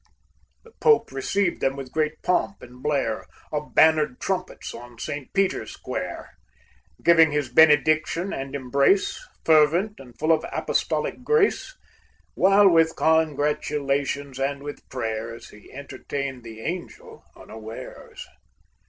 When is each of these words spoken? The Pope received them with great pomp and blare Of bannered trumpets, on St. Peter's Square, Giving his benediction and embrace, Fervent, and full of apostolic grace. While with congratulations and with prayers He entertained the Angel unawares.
The 0.63 0.71
Pope 0.81 1.11
received 1.11 1.61
them 1.61 1.75
with 1.75 1.91
great 1.91 2.23
pomp 2.23 2.63
and 2.63 2.81
blare 2.81 3.27
Of 3.51 3.75
bannered 3.75 4.19
trumpets, 4.19 4.73
on 4.73 4.97
St. 4.97 5.31
Peter's 5.31 5.69
Square, 5.73 6.31
Giving 7.03 7.31
his 7.31 7.49
benediction 7.49 8.33
and 8.33 8.55
embrace, 8.55 9.23
Fervent, 9.45 9.99
and 9.99 10.17
full 10.17 10.31
of 10.31 10.43
apostolic 10.51 11.23
grace. 11.23 11.77
While 12.33 12.67
with 12.69 12.95
congratulations 12.95 14.39
and 14.39 14.63
with 14.63 14.89
prayers 14.89 15.49
He 15.49 15.71
entertained 15.71 16.43
the 16.43 16.61
Angel 16.61 17.23
unawares. 17.35 18.25